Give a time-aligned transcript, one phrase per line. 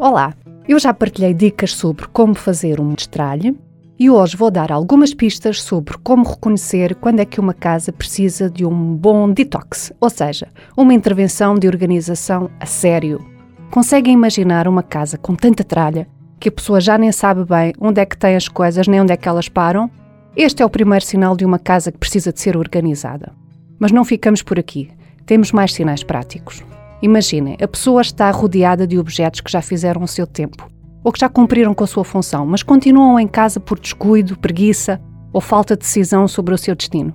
[0.00, 0.32] Olá!
[0.66, 3.54] Eu já partilhei dicas sobre como fazer um destralhe
[3.98, 8.48] e hoje vou dar algumas pistas sobre como reconhecer quando é que uma casa precisa
[8.48, 13.22] de um bom detox, ou seja, uma intervenção de organização a sério.
[13.70, 16.08] Conseguem imaginar uma casa com tanta tralha
[16.40, 19.12] que a pessoa já nem sabe bem onde é que tem as coisas nem onde
[19.12, 19.90] é que elas param?
[20.34, 23.32] Este é o primeiro sinal de uma casa que precisa de ser organizada.
[23.78, 24.88] Mas não ficamos por aqui.
[25.26, 26.64] Temos mais sinais práticos.
[27.02, 30.68] Imaginem, a pessoa está rodeada de objetos que já fizeram o seu tempo
[31.02, 35.00] ou que já cumpriram com a sua função, mas continuam em casa por descuido, preguiça
[35.32, 37.14] ou falta de decisão sobre o seu destino.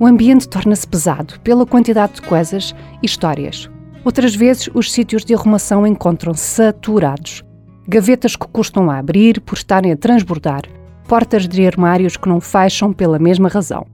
[0.00, 3.70] O ambiente torna-se pesado pela quantidade de coisas e histórias.
[4.04, 7.44] Outras vezes, os sítios de arrumação encontram-se saturados.
[7.86, 10.62] Gavetas que custam a abrir por estarem a transbordar,
[11.06, 13.86] portas de armários que não fecham pela mesma razão.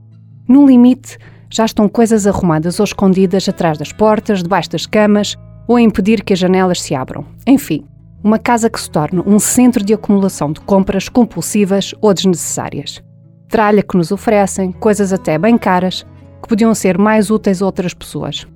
[0.47, 1.19] No limite,
[1.51, 5.35] já estão coisas arrumadas ou escondidas atrás das portas, debaixo das camas
[5.67, 7.25] ou a impedir que as janelas se abram.
[7.45, 7.85] Enfim,
[8.23, 13.03] uma casa que se torna um centro de acumulação de compras compulsivas ou desnecessárias.
[13.47, 16.05] Tralha que nos oferecem, coisas até bem caras,
[16.41, 18.47] que podiam ser mais úteis a outras pessoas.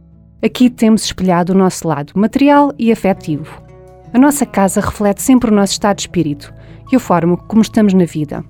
[0.44, 3.62] Aqui temos espelhado o nosso lado material e afetivo.
[4.14, 6.54] A nossa casa reflete sempre o nosso estado de espírito
[6.92, 8.44] e a forma como estamos na vida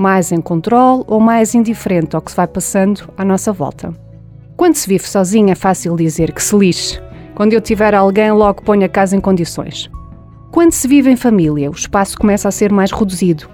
[0.00, 3.92] mais em controle ou mais indiferente ao que se vai passando à nossa volta.
[4.56, 6.98] Quando se vive sozinho é fácil dizer que se lixe.
[7.34, 9.90] Quando eu tiver alguém, logo ponho a casa em condições.
[10.50, 13.48] Quando se vive em família, o espaço começa a ser mais reduzido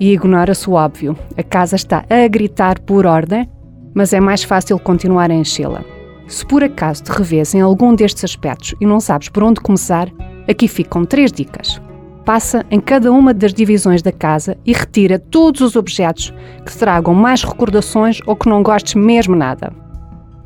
[0.00, 1.16] e ignora-se o óbvio.
[1.36, 3.48] A casa está a gritar por ordem,
[3.94, 5.84] mas é mais fácil continuar a enchê-la.
[6.26, 10.08] Se por acaso te revês em algum destes aspectos e não sabes por onde começar,
[10.48, 11.80] aqui ficam três dicas
[12.24, 16.32] passa em cada uma das divisões da casa e retira todos os objetos
[16.64, 19.72] que tragam mais recordações ou que não gostes mesmo nada.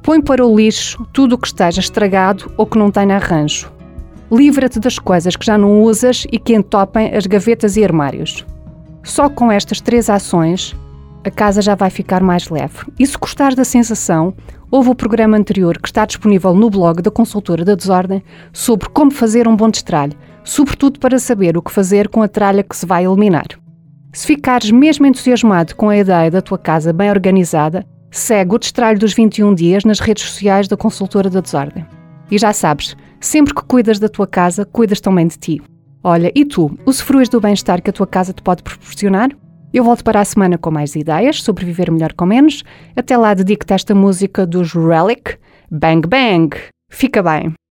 [0.02, 3.72] Põe para o lixo tudo o que esteja estragado ou que não tenha arranjo.
[4.30, 8.44] Livra-te das coisas que já não usas e que entopem as gavetas e armários.
[9.02, 10.74] Só com estas três ações,
[11.24, 12.78] a casa já vai ficar mais leve.
[12.98, 14.34] E se gostares da sensação,
[14.70, 19.10] houve o programa anterior que está disponível no blog da Consultora da Desordem sobre como
[19.10, 22.86] fazer um bom destralhe sobretudo para saber o que fazer com a tralha que se
[22.86, 23.46] vai eliminar.
[24.12, 28.98] Se ficares mesmo entusiasmado com a ideia da tua casa bem organizada, segue o Destralho
[28.98, 31.84] dos 21 Dias nas redes sociais da Consultora da Desordem.
[32.30, 35.62] E já sabes, sempre que cuidas da tua casa, cuidas também de ti.
[36.02, 39.30] Olha, e tu, usufruis do bem-estar que a tua casa te pode proporcionar?
[39.72, 42.62] Eu volto para a semana com mais ideias sobre viver melhor com menos.
[42.94, 45.36] Até lá dedico-te esta música dos Relic,
[45.68, 46.56] Bang Bang.
[46.88, 47.63] Fica bem!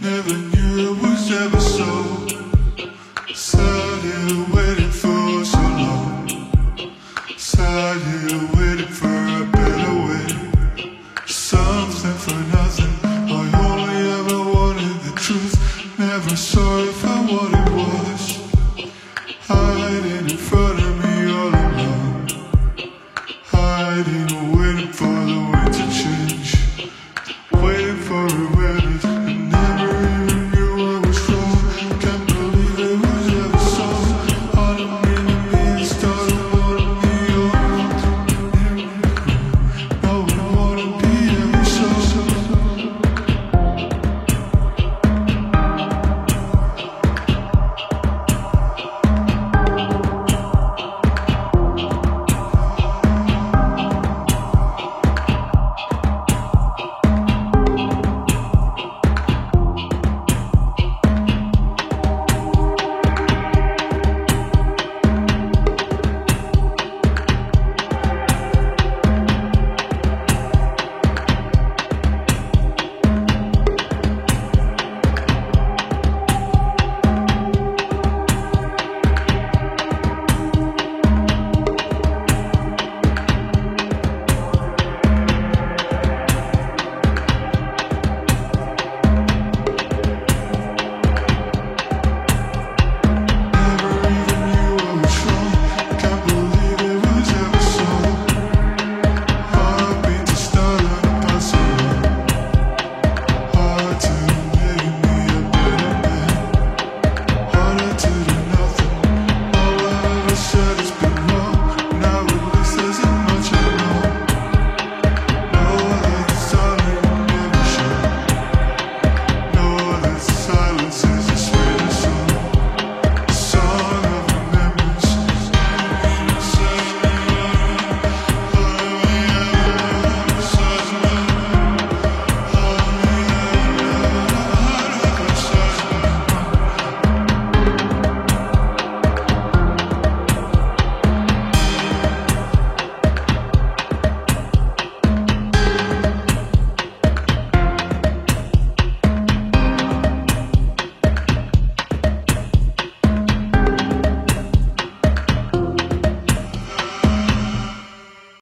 [0.00, 2.26] Never knew it was ever so
[3.34, 4.52] sudden.
[4.52, 4.89] waiting